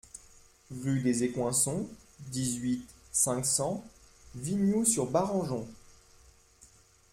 [0.83, 1.87] Rue des Écoinçons,
[2.31, 3.85] dix-huit, cinq cents
[4.33, 5.67] Vignoux-sur-Barangeon